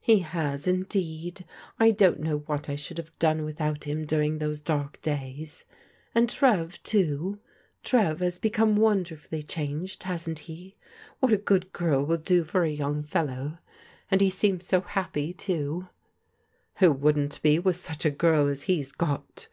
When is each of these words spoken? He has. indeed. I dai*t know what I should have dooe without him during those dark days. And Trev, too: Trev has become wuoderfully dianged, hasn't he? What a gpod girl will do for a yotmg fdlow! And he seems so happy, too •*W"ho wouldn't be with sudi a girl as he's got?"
He 0.00 0.20
has. 0.20 0.68
indeed. 0.68 1.44
I 1.80 1.90
dai*t 1.90 2.22
know 2.22 2.38
what 2.46 2.68
I 2.68 2.76
should 2.76 2.96
have 2.98 3.10
dooe 3.18 3.44
without 3.44 3.82
him 3.82 4.04
during 4.06 4.38
those 4.38 4.60
dark 4.60 5.02
days. 5.02 5.64
And 6.14 6.30
Trev, 6.30 6.80
too: 6.84 7.40
Trev 7.82 8.20
has 8.20 8.38
become 8.38 8.76
wuoderfully 8.78 9.44
dianged, 9.44 10.04
hasn't 10.04 10.38
he? 10.38 10.76
What 11.18 11.32
a 11.32 11.38
gpod 11.38 11.72
girl 11.72 12.06
will 12.06 12.18
do 12.18 12.44
for 12.44 12.64
a 12.64 12.68
yotmg 12.76 13.08
fdlow! 13.08 13.58
And 14.12 14.20
he 14.20 14.30
seems 14.30 14.64
so 14.64 14.80
happy, 14.80 15.32
too 15.32 15.88
•*W"ho 16.76 16.92
wouldn't 16.92 17.42
be 17.42 17.58
with 17.58 17.74
sudi 17.74 18.04
a 18.10 18.12
girl 18.12 18.46
as 18.46 18.62
he's 18.70 18.92
got?" 18.92 19.48